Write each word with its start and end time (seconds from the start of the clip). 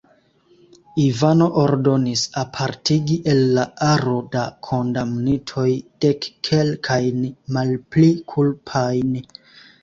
Ivano 1.01 1.49
ordonis 1.63 2.23
apartigi 2.43 3.17
el 3.33 3.41
la 3.57 3.65
aro 3.89 4.15
da 4.37 4.45
kondamnitoj 4.69 5.67
dekkelkajn 6.07 7.23
malpli 7.59 8.11
kulpajn. 8.35 9.15